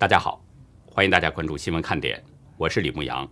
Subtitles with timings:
[0.00, 0.40] 大家好，
[0.86, 2.22] 欢迎大家关注新闻看点，
[2.56, 3.28] 我是李牧阳。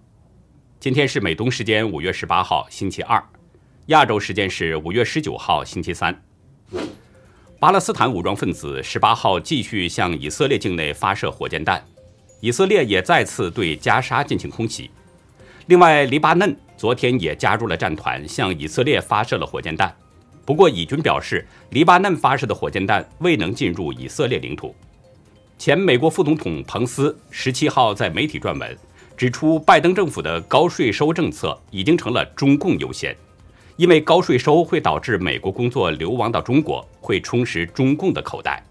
[0.81, 3.23] 今天是美东时间五月十八号星期二，
[3.87, 6.21] 亚洲时间是五月十九号星期三。
[7.61, 11.81] 巴勒斯坦武装分子十八号继续向以色列境内发射火箭弹，
[12.41, 14.91] 以色列也再次对加沙进行空袭。
[15.67, 19.97] 另外，黎巴嫩昨天也加入了战团，向以色列发射了火箭弹。
[20.45, 24.75] 不过，以军表示，黎巴嫩发射的火箭弹未能进入以色列领土。
[25.59, 28.77] 前美国副总统彭斯十七号在媒体撰文，
[29.17, 33.17] 指出拜登政府的高税收政策已经成了中共优先，
[33.77, 38.63] 因为高税收会导致美国工作流亡到中国，会充实中共的口袋。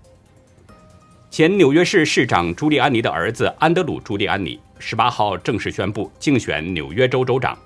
[1.32, 7.58] 前纽约市市长朱利安尼的儿子安德鲁·朱利安尼十八号正式宣布竞选纽约州州长，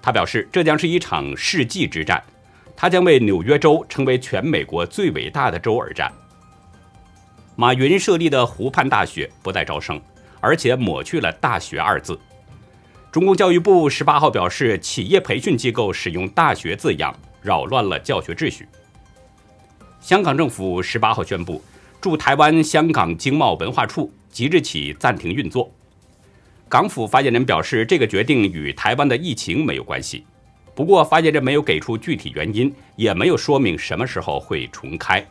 [0.00, 2.22] 他表示这将是一场世纪之战，
[2.76, 6.10] 他将为纽约州成为全美国最伟大的州而战。
[7.56, 10.00] 马云设立的湖畔大学不再招生，
[10.40, 12.18] 而且抹去了“大学”二字。
[13.12, 18.66] 中共教育部十八号表示，企业培训机构使用“大学”字样，扰乱了教学秩序。
[20.00, 21.62] 香港政府十八号宣布，
[22.00, 25.70] 驻台湾香港经贸文化处即日起暂停运作。
[26.68, 30.26] 港府发言人表示，这个决定与台湾的疫情没有关系。
[30.74, 35.24] 不过，发言人没有给出具体原因，也没有说明什么时候会重开。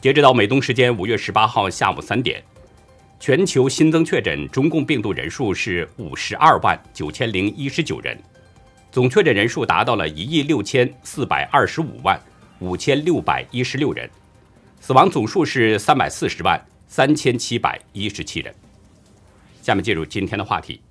[0.00, 2.42] 截止到美东时间五月十八号下午三点，
[3.18, 8.16] 全球新增确诊中共病毒人数是五十二万九千零一十九人，
[8.92, 12.20] 总确诊人数达到了一亿六千四百二十五万
[12.60, 14.08] 五千六百一十六人，
[14.80, 18.54] 死亡总数是三百四十万三千七百一十七人。
[19.62, 20.82] 下面进入今天的话题，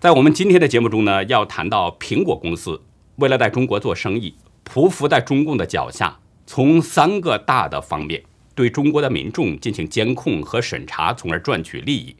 [0.00, 2.82] 在我们今天的节目中呢，要谈到苹果公司
[3.16, 6.19] 为了在中国做生意，匍匐在中共的脚下。
[6.52, 8.20] 从三个大的方面
[8.56, 12.16] 对中国的民众进行监控和审查，从而赚取利益。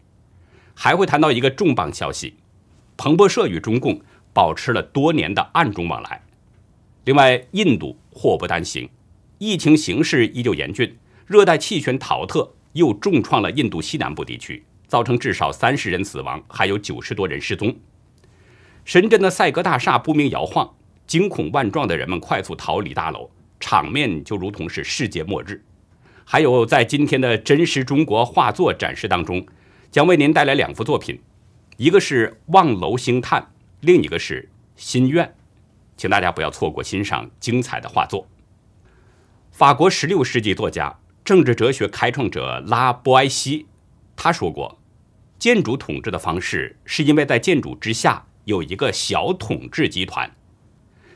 [0.73, 2.37] 还会谈到一个重磅消息：
[2.97, 4.01] 彭博社与中共
[4.33, 6.23] 保持了多年的暗中往来。
[7.07, 8.89] 另外，印度祸不单行，
[9.39, 10.97] 疫情形势依旧严峻，
[11.27, 17.75] 热带气旋陶特又重创了印度西南部地区，造成至少三十人死亡，还有九十多人失踪。
[18.85, 20.77] 深圳的赛格大厦不明摇晃，
[21.09, 23.29] 惊恐万状的人们快速逃离大楼。
[23.61, 25.63] 场面就如同是世界末日。
[26.25, 29.47] 还有，在今天的真实中国画作展示当中，
[29.91, 31.21] 将为您带来两幅作品，
[31.77, 33.43] 一个是《望楼兴叹》，
[33.81, 34.49] 另一个是
[34.81, 35.27] 《心愿》，
[35.97, 38.27] 请大家不要错过欣赏精彩的画作。
[39.51, 43.67] 法国16世纪作家、政治哲学开创者拉波埃西，
[44.15, 44.79] 他说过
[45.37, 50.31] ：“建筑统治的方式，是因为在建筑之下有一个小统治集团，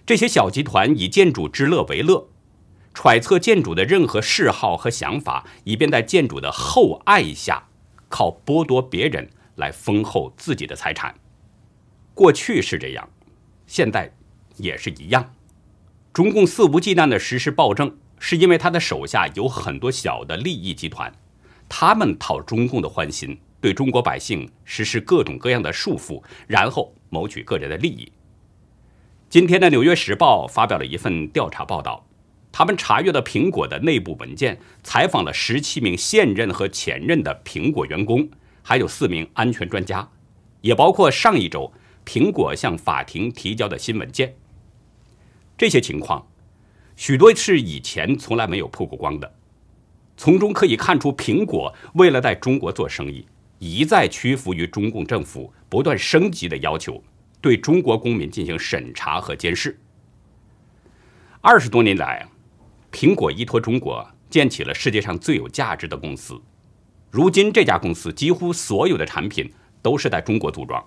[0.04, 2.28] 这些小集团以建筑之乐为乐。”
[2.94, 7.64] 揣测建筑的任何嗜好和想法，以便在建筑的厚爱下，
[8.08, 11.14] 靠剥夺别人来丰厚自己的财产。
[12.14, 13.10] 过去是这样，
[13.66, 14.14] 现在
[14.56, 15.34] 也是一样。
[16.12, 21.12] 中共肆无忌惮地实施暴政，是因为他的手下有很多小的利益集团，
[21.68, 28.12] 他们讨中共的欢心，对中国百姓实施各种各样的束缚，然后谋取个人的利益。
[29.28, 32.06] 今天的《纽约时报》发表了一份调查报道。
[32.56, 38.28] 他们查阅了苹果的内部文件，采访了十七名现任和前任的苹果员工，
[38.62, 40.08] 还有四名安全专家，
[40.60, 41.72] 也包括上一周
[42.06, 44.36] 苹果向法庭提交的新文件。
[45.58, 46.24] 这些情况，
[46.94, 49.34] 许多是以前从来没有曝过光的。
[50.16, 53.26] 从中可以看出，苹果为了在中国做生意，
[53.58, 57.02] 一再屈服于中共政府不断升级的要求，
[57.40, 59.76] 对中国公民进行审查和监视。
[61.40, 62.24] 二十多年来。
[62.94, 66.40] 苹果依托中国建起了世界上最有价值的公司，
[67.10, 70.80] 如今这家公司几乎所有的产品都是在中国组装，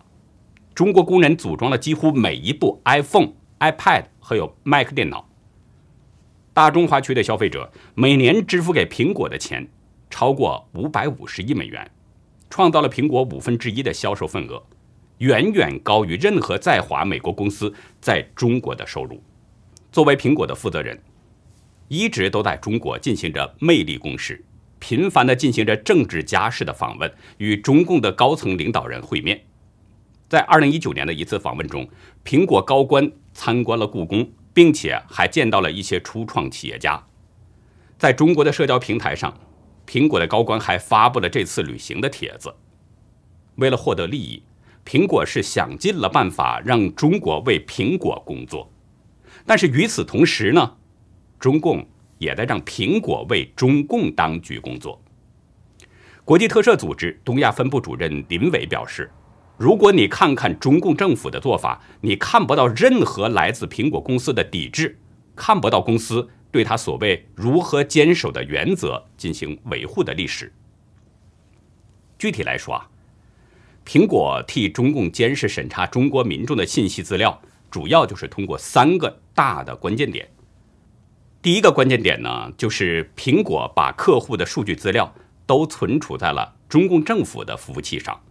[0.73, 5.27] 中国工人组装了几乎每一部 iPhone、iPad 和有 Mac 电脑。
[6.53, 9.67] 大中华区的消费者每年支付给苹果的钱
[10.09, 11.91] 超过五百五十亿美元，
[12.49, 14.63] 创造了苹果五分之一的销售份额，
[15.17, 19.21] 远远高于任何在华美国公司在中国的收入。
[19.91, 20.97] 作为苹果的负责人。
[21.87, 24.43] 一直都在中国进行着魅力攻势，
[24.79, 29.45] 频繁地进行着政治家式的访问，与中共的高层领导人会面。
[30.29, 31.87] 在二零一九年的一次访问中，
[32.25, 37.01] 苹果高官参观了故宫，并且还见到了一些初创企业家。
[37.97, 39.39] 在中国的社交平台上，
[39.87, 42.53] 苹果的高官还发布了这次旅行的帖子。
[43.55, 44.43] 为了获得利益，
[44.85, 48.71] 苹果是想尽了办法让中国为苹果工作，
[49.45, 50.75] 但是与此同时呢？
[51.39, 51.87] 中共
[52.17, 55.01] 也在让苹果为中共当局工作。
[56.25, 59.09] 国际特赦组织东亚分部主任林伟表示
[59.57, 64.99] ：“如果你看看中共政府的做法，你看不到任何来自苹果公司的抵制，
[65.35, 70.51] 看不到公司对他所谓如何坚守的原则进行维护的历史。
[72.19, 72.89] 具体来说啊，
[73.85, 77.41] 苹果替中共监视审查中国民众的信息资料，
[77.71, 80.27] 主要就是通过三个大的关键点。
[81.47, 85.15] 第一个关键点呢，就是苹果把客户的数据资料。”
[85.47, 88.21] 都存储在了中共政府的服务器上。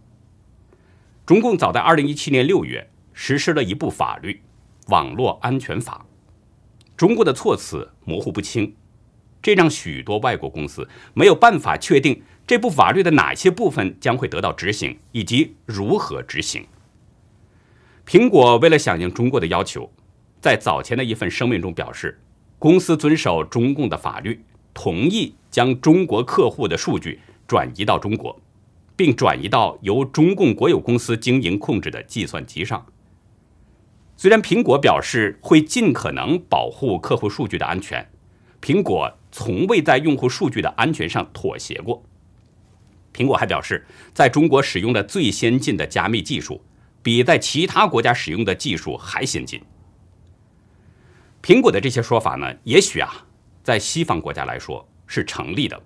[1.25, 4.43] 中共早在二零一七年六月实施了一部法律
[4.91, 6.05] 《网络安全法》，
[6.95, 8.75] 中国的措辞模糊不清，
[9.41, 16.67] 这让许多外国公司没有办法确定这部法律的哪些部分将会得到执行，以及如何执行。
[18.05, 19.91] 苹果为了响应中国的要求，
[20.39, 22.21] 在早前的一份声明中表示，
[22.59, 24.43] 公司遵守中共的法律。
[24.73, 28.39] 同意将中国客户的数据转移到中国，
[28.95, 32.85] 并转移到由中共国有公司经营控制的计算机上。
[34.15, 38.07] 虽然苹果表示会尽可能保护客户数据的安全，
[38.61, 42.03] 苹果从未在用户数据的安全上妥协过。
[43.11, 43.83] 苹果还表示，
[44.13, 46.61] 在中国使用的最先进的加密技术，
[47.01, 49.59] 比在其他国家使用的技术还先进。
[51.47, 53.23] 苹果的这些说法呢，也许啊。
[53.63, 55.81] 在西方国家来说是成立的，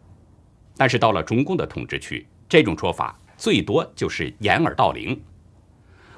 [0.76, 5.22] 但是到了中共的统治区，这种说法最多就是掩耳盗铃。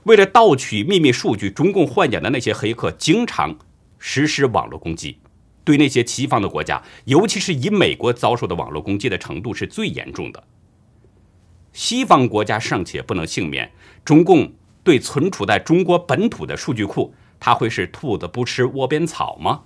[0.04, 3.54] 为了盗取秘密数据，中共幻想的那些黑客经常
[4.00, 5.19] 实施网络攻击，
[5.66, 10.42] 对那些西方的国家，尤其是以美国遭受的网络攻击的程度是最严重的。
[11.74, 13.69] 西方国家尚且不能幸免，
[14.06, 14.54] 中共
[14.86, 17.13] 对存储在中国本土的数据库，
[17.45, 19.63] 它会是兔子不吃窝边草吗？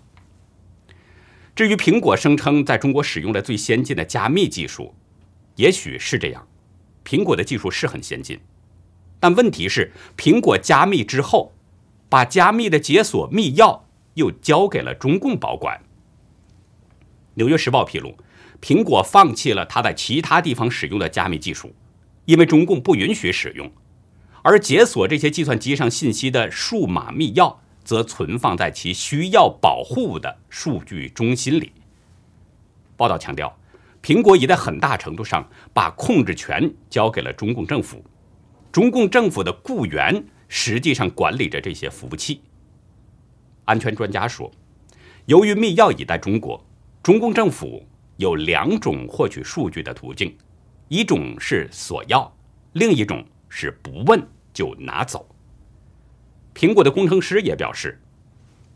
[1.56, 4.96] 至于苹果声称在中国使用了最先进的加密技术，
[5.58, 6.48] 也许是这样，
[7.06, 8.40] 苹果的技术是很先进，
[9.20, 11.54] 但问题是，苹果加密之后，
[12.10, 13.82] 把加密的解锁密钥
[14.16, 15.84] 又交给了中共保管。
[17.36, 18.18] 纽约时报披露，
[18.60, 21.76] 苹果放弃了它在其他地方使用的加密技术，
[22.26, 23.72] 因为中共不允许使用，
[24.42, 27.58] 而解锁这些计算机上信息的数码密钥。
[27.88, 31.72] 则存放在其需要保护的数据中心里。
[32.98, 33.58] 报道强调，
[34.04, 38.04] 苹果已在很大程度上把控制权交给了中共政府，
[38.74, 42.42] 中共政府的雇员实际上管理着这些服务器。
[43.64, 44.52] 安全专家说，
[45.26, 46.62] 由于密钥已在中国，
[47.02, 47.82] 中共政府
[48.18, 50.36] 有两种获取数据的途径：
[50.90, 52.30] 一种是索要，
[52.74, 55.26] 另一种是不问就拿走。
[56.58, 58.02] 苹果的工程师也表示，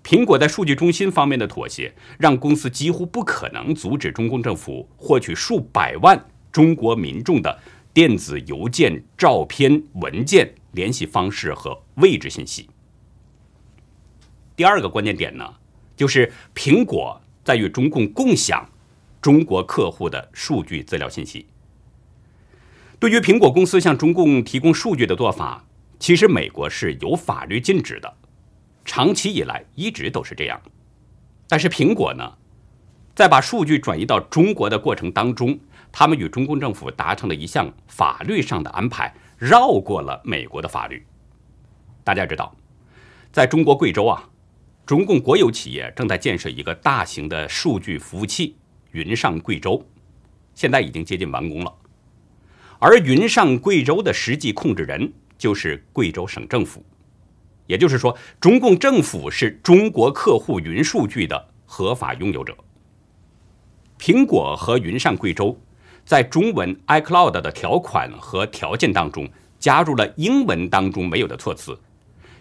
[0.04, 7.60] 苹果在数据中心方面的妥协，让公司几乎不可能阻止中共政府获取数百万中国民众的
[7.92, 12.70] 电子邮件、照片、文件、联系方式和位置信息。
[14.56, 15.56] 第二个关键点呢，
[15.98, 18.70] 就是苹果在与中共共享
[19.20, 21.48] 中国客户的数据资料信息。
[23.00, 25.66] 对于苹果公司向中共提供数据的做法。
[26.02, 28.12] 其实美国是有法律禁止的，
[28.84, 30.60] 长期以来一直都是这样。
[31.48, 32.28] 但是苹果呢，
[33.14, 35.60] 在把数据转移到中国的过程当中，
[35.92, 41.06] 他们与中共政府达成了一项法律上的安排，绕过了美国的法律。
[42.04, 42.56] 大家知道，
[43.32, 44.28] 在中国贵州啊，
[44.88, 48.56] 中共国有企业正在建设一个大型的数据服务器
[48.90, 49.88] “云上贵州”，
[50.56, 51.72] 现在已经接近完工了。
[52.80, 55.14] 而“云上贵州”的实际控制人。
[55.42, 56.86] 就是贵州省政府，
[57.66, 62.56] 也就是说，中共政府是中国客户云数据的合法拥有者。
[63.98, 65.60] 苹果和云上贵州
[66.06, 71.76] 在中文 iCloud 的条款和条件当中加入了英文当中没有的措辞，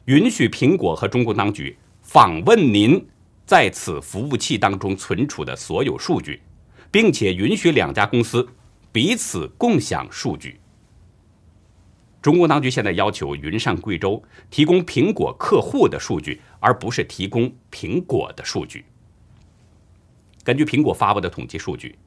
[0.05, 3.03] 允许苹果和中共当局访问您
[3.47, 6.43] 在此服务器当中存储的所有数据，
[6.91, 8.47] 并且允许两家公司
[8.93, 10.61] 彼此共享数据。
[12.23, 18.85] 中国当局现在要求云上贵州提供苹果客户的数据，而不是提供苹果的数据。
[20.45, 21.99] 根据苹果发布的统计数据，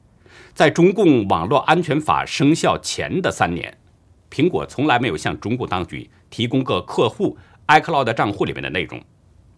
[0.54, 3.76] 在中共网络安全法生效前的三年，
[4.30, 9.02] 苹果从来没有向中共当局提供过客户 iCloud 账户里面的内容，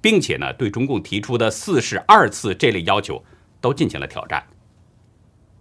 [0.00, 3.22] 并且呢，对中共提出的四十二次这类要求
[3.60, 4.42] 都进行了挑战。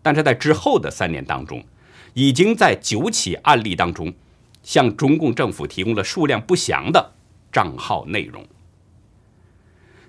[0.02, 1.62] 但是在之后的三年当中，
[2.14, 4.14] 已经在九起案例当中。
[4.66, 7.14] 向中共政府提供了数量不详的
[7.52, 8.44] 账号内容。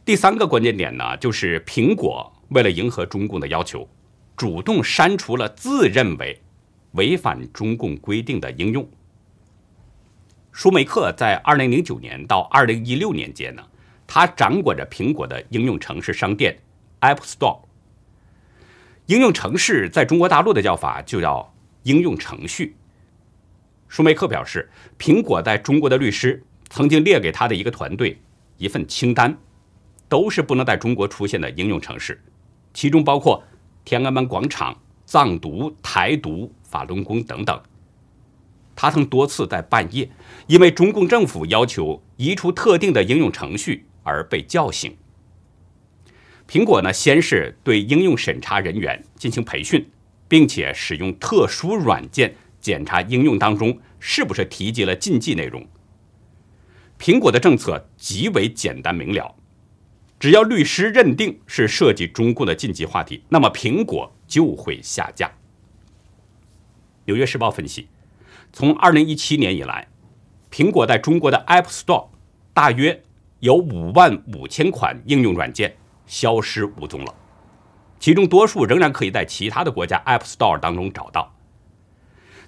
[0.02, 3.86] 第三个关键点呢，就是苹果为了迎合中共的要求，
[4.34, 6.40] 主动删除了自认为
[6.92, 8.88] 违反中共规定的应用。
[10.52, 13.62] 舒梅克在2009年到2016年间呢，
[14.06, 16.56] 他掌管着苹果的应用城市商店
[17.02, 17.60] App Store。
[19.04, 22.74] 应用城市在中国大陆的叫法就叫应用程序。
[23.88, 28.18] 舒梅克表示，苹果在中国的律师曾经列给他的一个团队
[28.56, 29.36] 一份清单，
[30.08, 32.20] 都是不能在中国出现的应用程式，
[32.74, 33.42] 其中包括
[33.84, 37.60] 天安门广场、藏独、台独、法轮功等等。
[38.74, 40.10] 他曾多次在半夜
[40.48, 44.94] 因为中共政府要求移除特定的应用程序而被叫醒。
[46.46, 49.88] 苹果呢，先是对应用审查人员进行培训，
[50.28, 52.36] 并且使用特殊软件
[52.66, 55.64] 检查应用当中是不是提及了禁忌内容。
[56.98, 59.36] 苹果的政策极为简单明了，
[60.18, 65.30] 只要律师认定是涉及中共的禁忌话题，那么苹果就会下架。
[67.04, 67.86] 纽约时报分析，
[68.52, 69.86] 从2017年以来，
[70.50, 72.08] 苹果在中国的 App Store
[72.52, 73.00] 大约
[73.38, 75.76] 有5万五千款应用软件。
[76.04, 77.14] 消失无踪了，
[78.00, 81.35] 其中多数仍然可以在其他的国家 App Store 当中找到。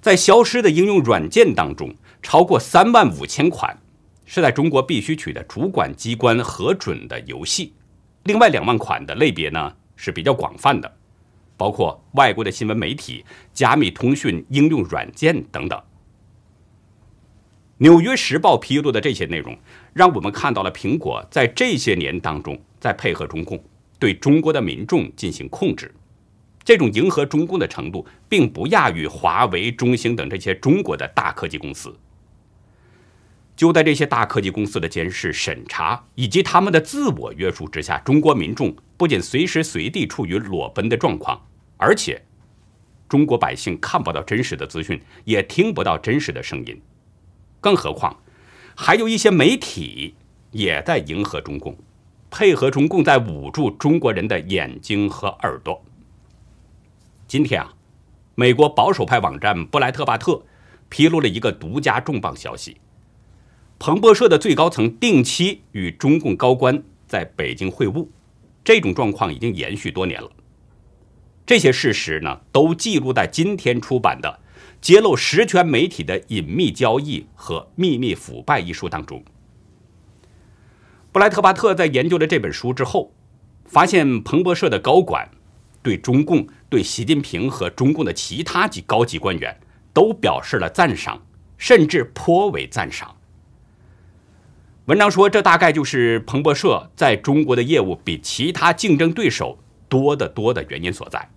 [0.00, 3.76] 在消失的应用软件当中，超过三万五千款
[4.24, 7.72] 是在中国必须取得主管机关核准的游戏，
[8.24, 10.96] 另外两万款的类别呢是比较广泛的，
[11.56, 15.78] 包括外国的新闻媒体、加密通讯应用软件等等。
[17.80, 19.56] 《纽约时报》披露的这些内容，
[19.92, 23.62] 让我们看到了苹果在这些年当中在配合中共
[24.00, 25.94] 对中国的民众进行控制。
[26.64, 31.96] 这种迎合中共的程度，并不亚于华为、中兴等这些中国的大科技公司。
[33.56, 41.44] 就在这些大科技公司的监视、审查以及他们的自我约束之下，中国民众不仅随时随地处于裸奔的状况，
[41.76, 42.22] 而且
[43.08, 46.80] 中国百姓看不到真实的资讯，也听不到真实的声音。
[47.60, 48.16] 更何况，
[48.76, 50.14] 还有一些媒体
[50.52, 51.76] 也在迎合中共，
[52.30, 55.84] 配合中共在捂住中国人的眼睛和耳朵。
[57.28, 57.74] 今天啊，
[58.36, 60.42] 美国保守派网站布莱特巴特
[60.88, 62.78] 披露了一个独家重磅消息：
[63.78, 68.08] 彭博社的最高层定期与中共高官在北京会晤，
[68.64, 70.30] 这种状况已经延续多年了。
[71.44, 74.40] 这些事实呢，都记录在今天出版的。
[74.80, 79.22] 揭露实权媒体的隐秘交易和秘密腐败一书当中，
[81.12, 83.12] 布莱特巴特在研究了这本书之后，
[83.66, 85.28] 发现彭博社的高管
[85.82, 89.58] 对中共、对习近平和中共的其他级高级官员
[89.92, 91.20] 都表示了赞赏，
[91.56, 93.16] 甚至颇为赞赏。
[94.86, 99.58] 文章说，这大概就是彭博社在中国的业务比其他竞争对手
[99.88, 101.28] 多得多的原因所在。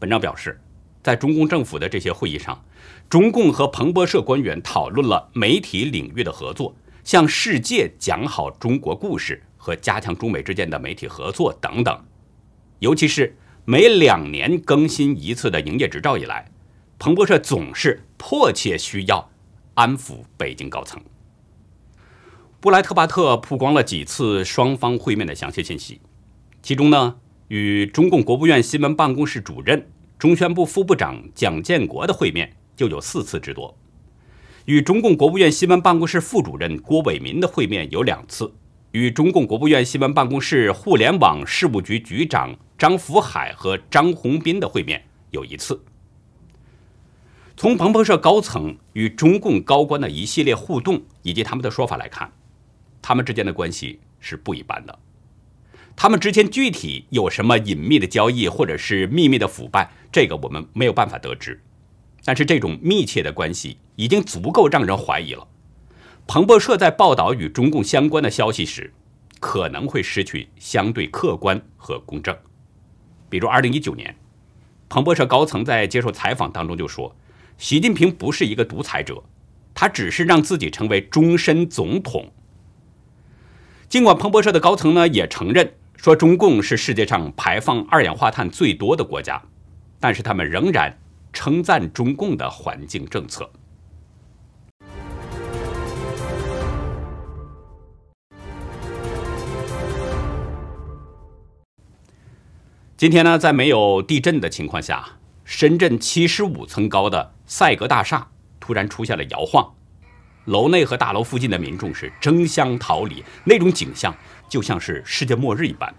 [0.00, 0.60] 文章表示。
[1.04, 2.64] 在中共政府的这些会议上，
[3.08, 6.72] 中共和彭博社官员讨论了媒体领域的合作，
[7.02, 12.00] 向世界讲好中国故事和加强中美之间的媒体合作等等。
[12.82, 16.50] 尤其是每两年更新一次的营业执照以来，
[16.98, 19.30] 彭博社总是迫切需要
[19.74, 21.00] 安抚北京高层。
[22.58, 26.00] 布莱特巴特曝光了几次双方会面的详细信息，
[26.60, 29.88] 其中呢，与中共国务院新闻办公室主任。
[30.18, 33.76] 中宣部副部长蒋建国的会面就有四次之多，
[34.64, 38.52] 与中共国务院新闻办公室副主任郭伟民的会面有两次，
[38.90, 45.80] 与中共国务院新闻办公室互联网事务局局长张福海和张宏斌的会面有一次。
[47.56, 52.32] 从彭博社高层与中共高官的一系列互动以及他们的说法来看，
[53.00, 54.98] 他们之间的关系是不一般的。
[55.94, 61.62] 他们之间具体有什么隐秘的交易，或者是秘密的腐败，这个我们没有办法得知。
[62.24, 65.46] 但是这种密切的关系已经足够让人怀疑了。
[66.26, 68.92] 彭博社在报道与中共相关的消息时，
[69.38, 72.36] 可能会失去相对客观和公正。
[73.32, 74.14] 比如2019年，
[74.90, 77.16] 彭博社高层在接受采访当中就说，
[77.56, 79.24] 习近平不是一个独裁者，
[79.72, 82.30] 他只是让自己成为终身总统。
[83.88, 85.72] 尽管彭博社的高层呢也承认。
[85.96, 89.40] 说中共是世界上排放二氧化碳最多的国家，
[89.98, 90.98] 但是他们仍然
[91.32, 93.48] 称赞中共的环境政策。
[103.02, 105.04] 今天呢，在没有地震的情况下，
[105.44, 108.28] 深圳七十五层高的赛格大厦
[108.60, 109.74] 突然出现了摇晃，
[110.44, 114.14] 楼内和大楼附近的民众是争相逃离，那种景象。
[114.48, 115.92] 就像是世界末日一般。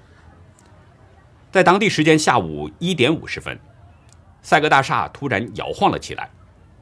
[1.51, 3.59] 在当地时间下午一点五十分，
[4.41, 6.29] 赛格大厦突然摇晃了起来，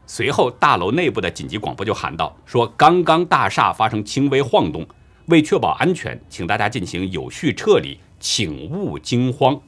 [0.06, 4.88] 随后大楼内部的紧急广播就喊道：“说刚刚大厦发生轻微晃动，
[5.30, 9.60] 为确保安全，请大家进行有序撤离，请勿惊慌。”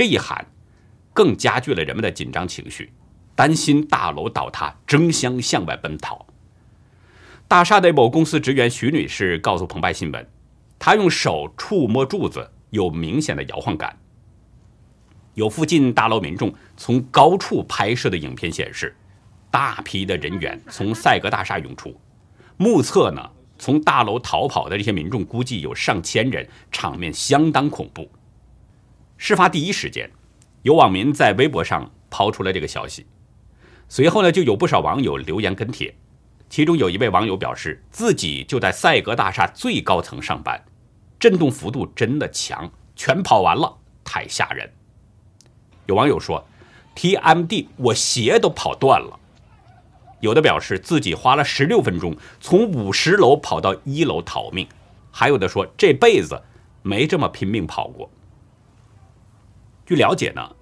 [0.00, 0.46] 这一喊，
[1.12, 2.90] 更加剧了人们的紧张情绪，
[3.34, 6.24] 担心大楼倒塌，争相向外奔逃。
[7.46, 10.26] 大厦的某公司职员徐女士告诉澎湃新闻，
[10.78, 13.94] 她用手触摸柱子，有明显的摇晃感。
[15.34, 18.96] 有附近大楼民众从高处拍摄的影片显示，
[19.50, 21.94] 大批的人员从赛格大厦涌出，
[22.56, 28.10] 目测呢，从大楼逃跑的这些民众估计有上千人，场面相当恐怖。
[29.22, 30.10] 事发第一时间，
[30.62, 33.04] 有网民在微博上抛出了这个消息，
[33.86, 35.94] 随后呢，就有不少网友留言跟帖，
[36.48, 40.64] 其中有一位网友表示，自己就在赛格大厦最高层上班，
[41.18, 44.72] 震动幅度真的强，全跑完了，太吓人。
[45.84, 46.42] 有网友说
[46.96, 49.20] ：“TMD，我鞋都跑断了。”
[50.20, 54.66] 有的表示自己花了十六分钟从五十楼跑到一楼逃命，
[55.10, 56.42] 还有的说这辈子
[56.80, 58.10] 没这么拼命跑过。
[59.90, 60.54] 据了解呢，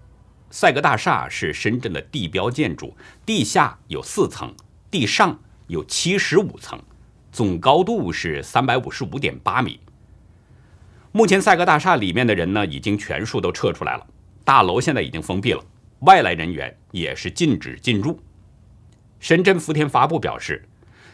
[0.49, 4.55] 赛格大厦是深圳的地标建筑，地下有四层，
[4.91, 6.81] 地上有七十五层，
[7.31, 9.81] 总高度是三百五十五点八米。
[11.13, 14.07] 目前赛格大厦里面的人呢，已经全数都撤出来了。
[14.47, 15.63] 大楼现在已经封闭了，
[15.99, 18.19] 外来人员也是禁止进入。
[19.21, 20.67] 深圳福田发布表示，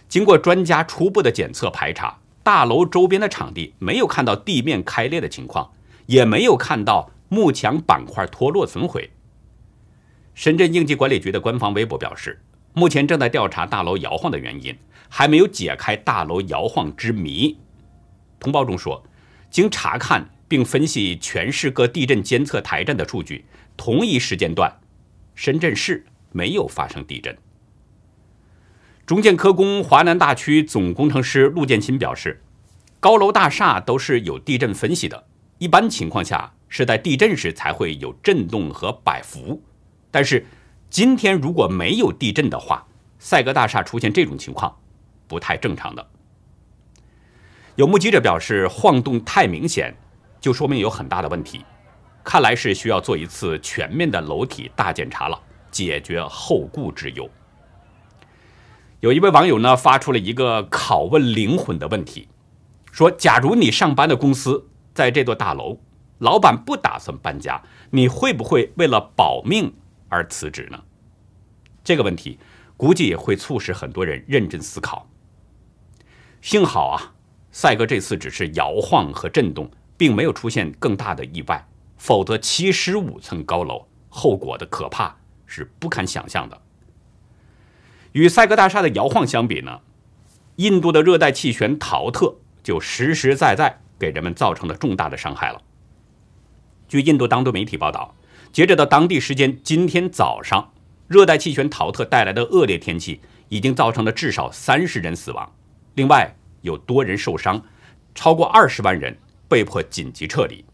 [0.09, 5.73] 经过专家初步的检测排查，大楼周边的场地没有看到地面开裂的情况，
[6.07, 9.11] 也没有看到幕墙板块脱落损毁。
[10.35, 12.41] 深圳应急管理局的官方微博表示，
[12.73, 14.77] 目前正在调查大楼摇晃的原因，
[15.09, 17.59] 还没有解开大楼摇晃之谜。
[18.39, 19.05] 通报中说，
[19.51, 20.31] 经查看。
[20.47, 23.47] 并分析全市各地震监测台站的数据，
[23.79, 24.71] 同一时间段，
[25.35, 27.37] 深圳市没有发生地震。
[29.07, 32.43] 中建科工华南大区总工程师陆建新表示，
[33.01, 35.25] 高楼大厦都是有地震分析的，
[35.59, 39.63] 一般情况下是在地震时才会有震动和摆幅，
[40.11, 40.45] 但是
[40.91, 42.85] 今天如果没有地震的话，
[43.21, 44.77] 赛格大厦出现这种情况
[45.29, 46.05] 不太正常的。
[47.77, 49.95] 有目击者表示，晃动太明显。
[50.41, 51.65] 就说明有很大的问题，
[52.25, 57.31] 看来是需要做一次全面的楼体大检查了，解决后顾之忧。
[58.99, 62.27] 有一位网友呢发出了一个拷问灵魂的问题，
[62.91, 65.79] 说：假如你上班的公司在这座大楼，
[66.25, 69.73] 老板不打算搬家，你会不会为了保命
[70.09, 70.83] 而辞职呢？
[71.85, 72.39] 这个问题
[72.77, 75.09] 估计也会促使很多人认真思考。
[76.41, 77.15] 幸好啊，
[77.53, 79.71] 赛格这次只是摇晃和震动。
[79.97, 81.65] 并没有出现更大的意外，
[81.97, 86.61] 否则七十五层高楼后果的可怕是不堪想象的。
[88.11, 89.81] 与赛格大厦的摇晃相比呢，
[90.57, 95.63] 印度的热带气旋陶特就实实在在给人们造成了重大的伤害了。
[96.89, 98.15] 据印度当地媒体报道，
[98.53, 100.73] 截止到当地时间今天早上，
[101.09, 105.53] 热带气旋陶特带来的恶劣天气已经造成了至少三十人死亡，
[105.95, 107.63] 另外有多人受伤，
[108.15, 109.17] 超过二十万人。
[109.47, 110.65] 被迫紧急撤离。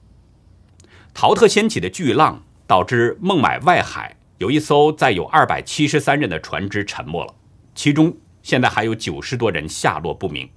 [1.13, 7.35] 陶特掀起的巨浪导致孟买外海有一艘载有二百七十三人的船只沉没了，
[7.75, 10.49] 其中现在还有九十多人下落不明。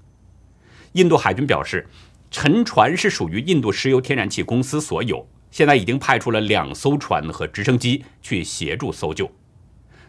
[0.94, 1.90] 印度海军表示，
[2.30, 9.32] 沉船是属于印度石油天然气公司所有，现在已经派出了两艘船和直升机去协助搜救。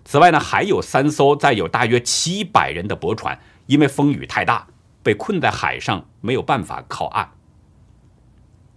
[0.02, 4.66] 此外呢，还有三艘载有大约七百人的驳船，因为风雨太大，
[5.02, 7.32] 被困在海上，没有办法靠岸。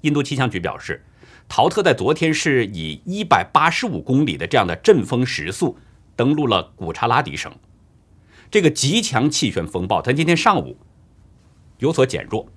[0.01, 1.05] 印度气象局表示，
[1.47, 5.77] 陶特在昨天是以一百八十五公里的这样的阵风时速
[6.17, 7.49] 登陆了古查拉迪省。
[8.51, 10.77] 这个极强气旋风暴在今天上午
[11.79, 12.49] 有所减弱，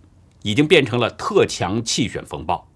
[0.43, 2.70] 已经变成了特强气旋风暴。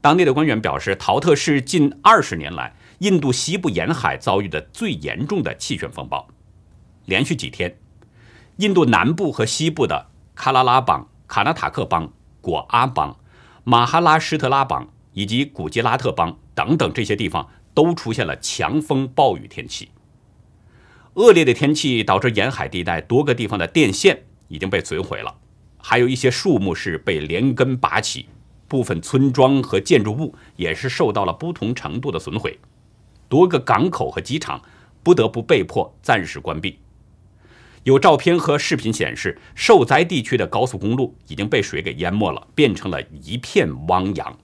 [0.00, 6.26] 当地的官员表示，陶特是近二十年来印度西部沿海遭遇的最严重的气旋风暴。
[7.04, 7.76] 连续几天，
[8.56, 13.16] 印度南部和西部的喀拉拉邦、卡纳塔克邦、果阿邦。
[13.62, 19.90] 马哈拉施特拉邦以及古吉拉特邦等等这些地方都出现了强风暴雨天气。
[21.14, 25.36] 恶劣的天气导致沿海地带多个地方的电线已经被摧毁了，
[25.76, 28.26] 还有一些树木是被连根拔起，
[28.70, 32.56] 部分村庄和建筑物也是受到了不同程度的损毁，
[33.28, 34.62] 多个港口和机场
[35.02, 36.78] 不得不被迫暂时关闭。
[37.82, 44.38] 有照片和视频显示，受灾地区的高速公路已经被水给淹没了，变成了一片汪洋。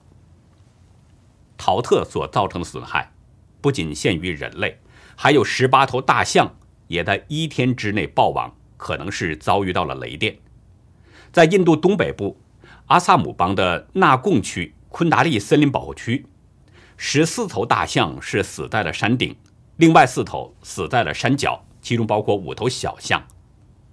[1.55, 3.13] 陶特所造成的损害，
[3.61, 4.77] 不仅限于人类，
[5.15, 6.53] 还有十八头大象
[6.87, 10.37] 也在一天之内暴亡，可能是遭遇到了雷电。
[11.31, 12.35] 在印度东北部
[12.87, 16.25] 阿萨姆邦的纳贡区昆达利森林保护区，
[16.95, 19.35] 十四头大象是死在了山顶，
[19.75, 23.21] 另外四头死在了山脚，其中包括五头小象。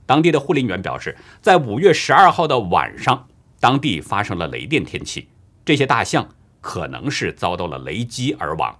[0.06, 3.26] 当地的护林员表示，在五月十二号的晚上，
[3.58, 5.28] 当地发生了雷电天气，
[5.64, 6.28] 这些大象
[6.60, 8.78] 可能是遭到了雷击而亡。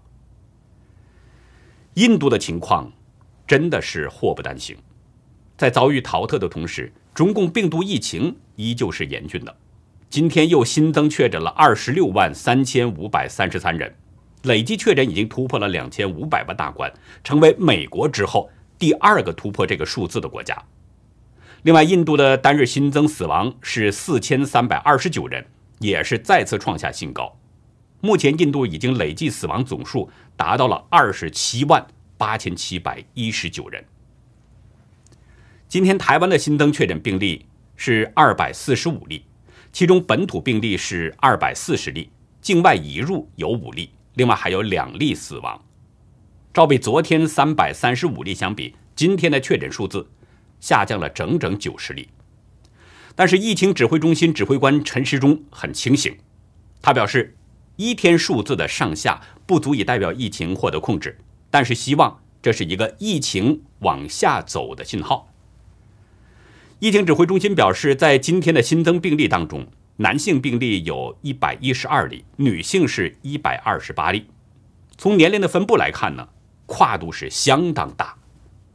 [1.95, 2.93] 印度的情况
[3.49, 4.77] 真的是祸不单行，
[5.57, 9.57] 在遭遇逃特的同时，中共病毒疫情依旧是严峻的。
[10.15, 13.93] 今天又新增确诊了二十六万三千五百三十三人，
[14.45, 16.89] 累计确诊已经突破了两千五百万大关，
[17.25, 18.49] 成为美国之后
[18.79, 20.57] 第二个突破这个数字的国家。
[21.63, 25.45] 另外，印度的单日新增死亡是四千三百二十九人，
[25.81, 27.37] 也是再次创下新高。
[28.01, 31.85] 目前，印度已经累计死亡总数达到了二十七万
[32.17, 33.85] 八千七百一十九人。
[35.67, 39.25] 今天，台湾的新增确诊病例是二百四十五例，
[39.75, 42.09] 其中本土病例是二百四十例，
[42.41, 45.61] 境外移入有五例，另外还有两例死亡。
[46.53, 50.09] 照比昨天三百三十五例相比，今天的确诊数字。
[50.61, 52.09] 下降了整整九十例，
[53.17, 56.17] 但是疫情指挥中心指挥官陈时中很清醒，
[56.81, 57.37] 他表示，
[57.75, 61.19] 一天数字的上下不足以代表疫情获得控制，
[61.51, 65.34] 但是希望这是一个疫情往下走的信号。
[66.85, 69.67] 疫情指挥中心表示，在今天的新增病例当中，
[69.97, 74.27] 男性病例有一百一十二例，女性是一百二十八例。
[74.99, 76.29] 从年龄的分布来看呢，
[76.67, 78.15] 跨度是相当大。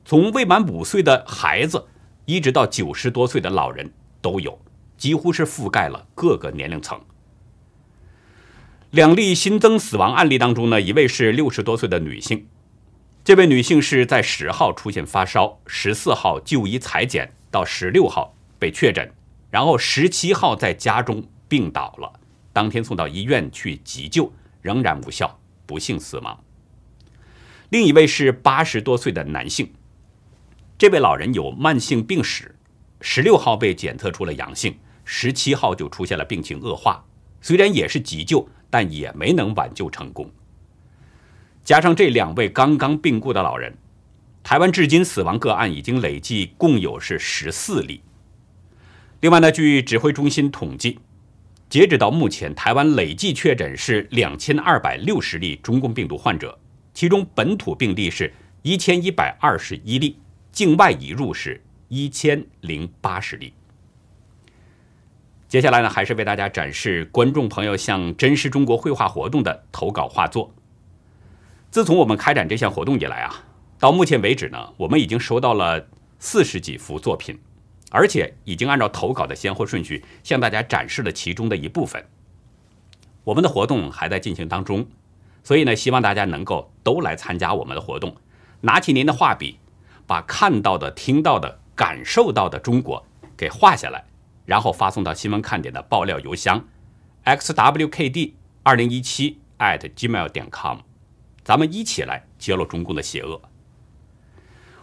[0.04, 1.86] 从未满五岁的孩子，
[2.26, 3.94] 一直到九十多岁的老人
[4.24, 4.60] 都有，
[4.98, 7.00] 几乎是覆盖了各个年龄层。
[8.90, 12.48] 两例新增死亡案例当中呢，一位是六十多岁的女性，
[13.24, 19.12] 这位女性是在十号出现发烧，十四号就医裁剪，到十六号被确诊，
[19.50, 22.20] 然后十七号在家中病倒了，
[22.54, 24.32] 当天送到医院去急救，
[24.62, 26.44] 仍然无效，不幸死亡。
[27.70, 29.72] 另一位是八十多岁的男性。
[30.78, 32.56] 这位老人有慢性病史，
[33.02, 37.04] 十六号被检测出了阳性，十七号就出现了病情恶化。
[37.42, 40.32] 虽然也是急救，但也没能挽救成功。
[41.64, 43.78] 加上这两位刚刚病故的老人，
[44.44, 48.02] 台湾至今死亡个案已经累计共有是十四例。
[49.20, 51.00] 另外呢，据指挥中心统计，
[51.70, 56.58] 截止到目前，台湾累计确诊是两千二百六十例中共病毒患者，
[56.94, 60.18] 其中本土病例是一千一百二十一例。
[60.52, 63.54] 境外移入是一千零八十例。
[65.48, 70.54] 接下来呢，还是为大家展示观众朋友向真实中国绘画活动的投稿画作。
[71.70, 73.44] 自从我们开展这项活动以来啊，
[73.80, 75.88] 到目前为止呢，我们已经收到了
[76.20, 77.40] 四十几幅作品，
[77.92, 82.06] 而且已经按照投稿的先后顺序向大家展示了其中的一部分。
[83.24, 84.86] 我们的活动还在进行当中，
[85.44, 88.16] 所以呢，希望大家能够都来参加我们的活动，
[88.62, 89.58] 拿起您的画笔。
[90.06, 93.06] 把看到的、听到的、感受到的中国
[93.38, 94.04] 给画下来，
[94.44, 96.66] 然后发送到新闻看点的爆料邮箱
[97.26, 100.80] xwkd 二零一七 at gmail 点 com，
[101.44, 103.40] 咱们一起来揭露中共的邪恶。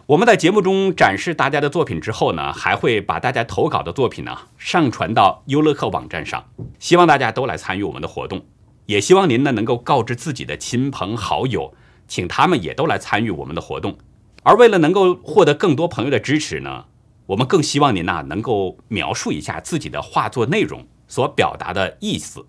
[0.07, 6.45] 我们在节目中展示大家的作品之后呢，还会把大家投稿的作品呢上传到优乐客网站上，
[6.79, 8.45] 希望大家都来参与我们的活动，
[8.85, 11.73] 也希望您呢能够告知自己的亲朋好友，
[12.07, 13.97] 请他们也都来参与我们的活动。
[14.43, 16.85] 而为了能够获得更多朋友的支持呢，
[17.25, 22.45] 我们更希望您呐能够描述一下自己的画作内容所表达的意思，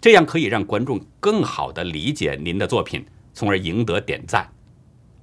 [0.00, 4.50] 这样可以让观众更好的理解您的作品，从而赢得点赞。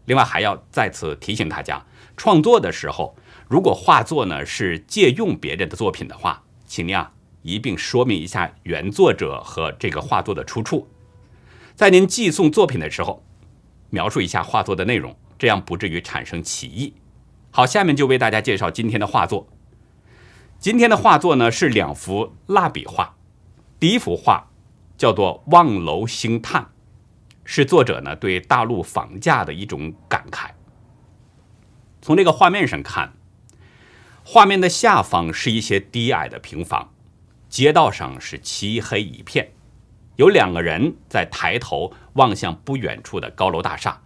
[0.08, 1.86] 另外还要再次提醒大家，
[2.18, 3.16] 创作的时候，
[3.48, 7.12] 如果画作呢是借用别人的作品的话，请您啊
[7.44, 10.88] 一并说明一下原作者和这个画作的出处，
[11.76, 13.24] 在您寄送作品的时候，
[13.90, 15.16] 描述一下画作的内容。
[15.40, 16.96] 这样不至于产生歧义。
[17.52, 19.48] 好，下面就为大家介绍今天的画作。
[20.58, 23.16] 今天的画作呢是两幅蜡笔画。
[23.80, 24.48] 第一幅画
[24.98, 26.64] 叫做《望楼兴叹》，
[27.50, 30.50] 是作者呢对大陆房价的一种感慨。
[32.02, 33.14] 从这个画面上看，
[34.26, 36.94] 画面的下方是一些低矮的平房，
[37.48, 39.52] 街道上是漆黑一片，
[40.18, 44.02] 有两个人在抬头望向不远处的高楼大厦。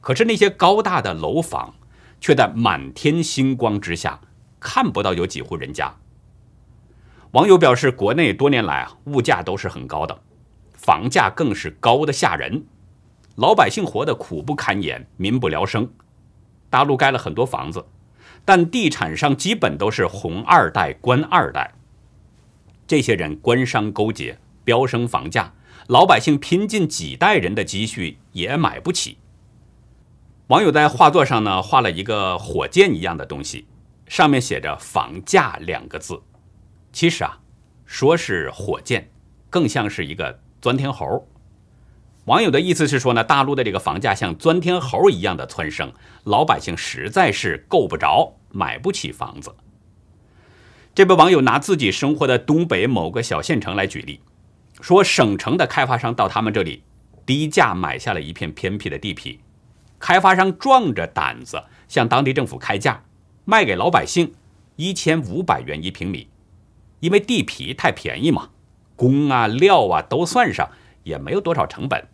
[0.00, 1.74] 可是那些高大的楼房，
[2.20, 4.20] 却在满天星光之下
[4.60, 5.96] 看不到有几户人家。
[7.32, 10.22] 网友表示，国内多年来，物价都是很高的，
[10.78, 12.64] 房价更是高的吓人。
[13.34, 15.92] 老百姓活得苦不堪言，民不聊生。
[16.70, 17.84] 大陆盖了很多房子，
[18.44, 21.74] 但地产商基本都是红二代、官二代。
[22.86, 25.52] 这些人官商勾结，飙升房价，
[25.88, 29.18] 老百姓拼尽几代人的积蓄也买不起。
[30.46, 33.66] 网友在画作上呢画了一个火箭一样的东西，
[34.06, 36.22] 上面写着“房价”两个字。
[36.92, 37.38] 其实啊，
[37.84, 39.10] 说是火箭，
[39.50, 41.26] 更像是一个钻天猴。
[42.24, 45.92] 网友的意思是说呢，大陆的这个房价像钻天猴一样的蹿升，
[46.24, 49.54] 老百姓实在是够不着，买不起房子。
[50.94, 54.20] 这位网友拿自己生活的东北某个小县城来举例，
[54.80, 56.82] 说省城的开发商到他们这里
[57.24, 59.40] 低价买下了一片偏僻的地皮。
[59.98, 63.02] 开发商壮着胆子向当地政府开价，
[63.44, 64.34] 卖给老百姓
[64.76, 66.28] 一千五百元一平米，
[67.00, 68.50] 因为地皮太便宜嘛，
[68.98, 70.68] 工啊料啊都算上，
[71.04, 72.04] 也没有多少成本。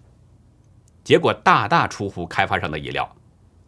[1.03, 3.17] 结果大大出乎开发商的意料，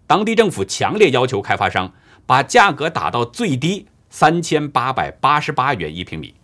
[0.07, 1.91] 当地政府强烈要求开发商
[2.27, 6.35] 把价格打到最低三千八百八十八元一平米。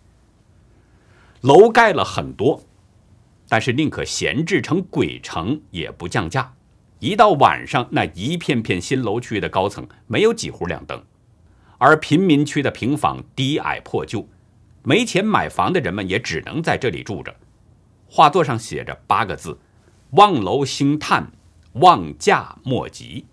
[1.41, 2.63] 楼盖了很多，
[3.47, 6.53] 但是宁可闲置成鬼城，也不降价。
[6.99, 11.03] 一到晚上，那一片片新楼区的高层没有几户亮灯，
[11.77, 14.25] 而贫民区的平房低矮破旧，
[14.83, 17.35] 没钱买房的人们也只能在这里住着。
[18.07, 19.59] 画作上写着八个字
[20.11, 21.31] ：“望楼兴叹，
[21.73, 23.25] 望价莫及。”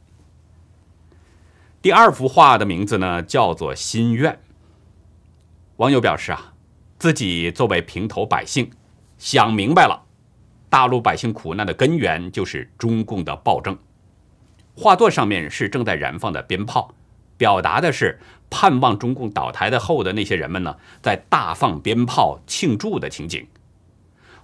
[1.82, 4.32] 第二幅画的名字呢，叫做《心愿》。
[5.76, 6.54] 网友表示啊，
[6.98, 8.70] 自己作为平头百姓，
[9.18, 10.06] 想明白了。
[10.68, 13.76] 大陆百姓苦难的根源就是中共的暴政。
[14.76, 16.94] 画作上面是正在燃放的鞭炮，
[17.40, 23.46] 表达的是盼望中共倒台的后的那些人们呢，在大放鞭炮庆祝的情景。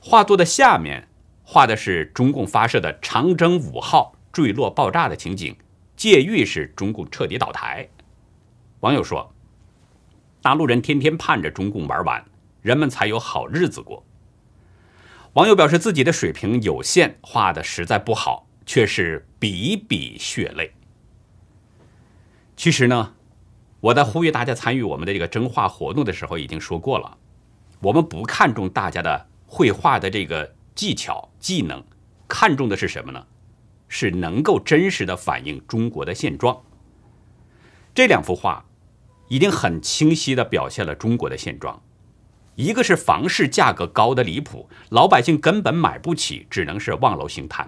[0.00, 1.06] 画作的下面
[1.42, 5.54] 画的是中共发射的长征五号坠落爆炸的情景，
[5.94, 7.86] 借喻是中共彻底倒台。
[8.80, 9.30] 网友说
[10.40, 12.24] ：“大陆人天天盼着中共玩完，
[12.62, 14.06] 人们才有好日子过。”
[15.34, 20.72] 网友表示自己的水平有限，画的实在不好，却是笔笔血泪。
[22.56, 23.12] 其实呢，
[23.80, 27.18] 我在呼吁大家参与我们的这个征画活动的时候，已经说过了，
[27.80, 31.84] 我们不看重大家的绘画的这个技巧技能，
[32.26, 33.26] 看重的是什么呢？
[33.88, 36.60] 是能够真实的反映中国的现状。
[37.94, 38.64] 这两幅画
[39.28, 41.80] 已经很清晰的表现了中国的现状。
[42.56, 47.66] 一个是房市价格高的离谱，老百姓根本买不起，只能是望楼兴叹；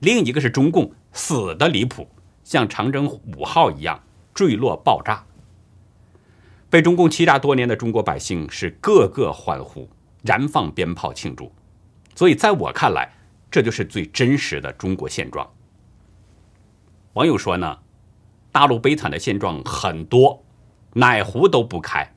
[0.00, 2.08] 另一个是中共死的离谱，
[2.42, 4.02] 像长征五号一样
[4.36, 5.24] 坠落爆炸。
[6.68, 9.88] 被中共欺诈多年的中国百姓是个个欢呼，
[10.22, 11.50] 燃放鞭炮庆祝。
[12.14, 13.10] 所以在我看来，
[13.50, 15.50] 这就是最真实的中国现状。
[17.14, 17.78] 网友说呢，
[18.52, 20.44] 大陆悲惨的现状很多，
[20.92, 22.12] 哪壶都不开。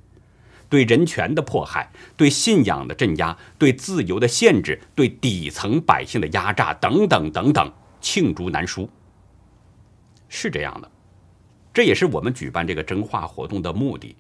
[0.68, 8.90] 对人权的迫害，对信仰的镇压，对自由的限制，对底层百姓的压榨，等等等等，罄竹难书。
[10.28, 10.92] 是这样的，
[11.74, 14.16] 这也是我们举办这个真话活动的目的。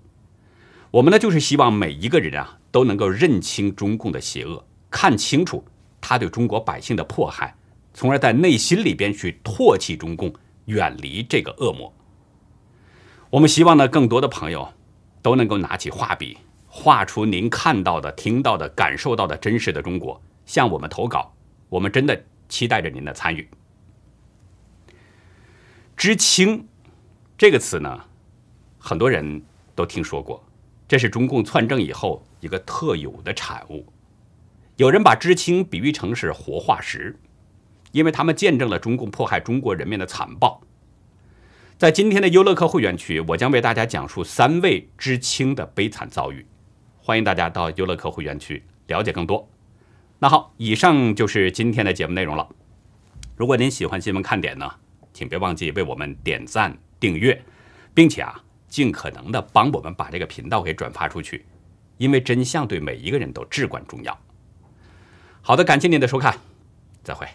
[0.91, 5.63] 我们呢，就是希望每一个人啊，都能够认清中共的邪恶，看清楚
[6.01, 7.55] 他对中国百姓的迫害，
[7.93, 10.33] 从而在内心里边去唾弃中共，
[10.65, 11.93] 远离这个恶魔。
[13.29, 14.73] 我们希望呢，更多的朋友。
[15.21, 21.35] 都能够拿起画笔，画出您看到的、听到的、感受到的真实的中国，向我们投稿。
[21.67, 23.45] 我们真的期待着您的参与。
[25.97, 26.65] 知青
[27.39, 28.03] 这个词呢，
[28.77, 29.41] 很多人
[29.73, 30.43] 都听说过，
[30.89, 33.85] 这是中共篡政以后一个特有的产物。
[34.75, 37.17] 有人把知青比喻成是活化石，
[37.93, 40.61] 因为他们见证了中共迫害中国人民的残暴。
[41.77, 46.45] 在今天的优乐客会员区，我将为大家讲述三位知青的悲惨遭遇。
[46.97, 49.49] 欢迎大家到优乐客会员区了解更多。
[50.19, 52.49] 那好，以上就是今天的节目内容了。
[53.37, 54.69] 如果您喜欢新闻看点呢，
[55.13, 57.41] 请别忘记为我们点赞、订阅，
[57.93, 61.45] 并且啊，尽可能的帮我们把这个频道给转发出去，
[61.97, 64.17] 因为真相对每一个人都至关重要。
[65.41, 66.37] 好的，感谢您的收看，
[67.03, 67.27] 再会。